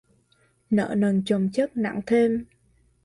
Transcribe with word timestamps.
Nợ 0.69 0.95
nần 0.97 1.21
chồng 1.25 1.49
chất 1.53 1.77
nặng 1.77 1.99
thêm 2.07 2.45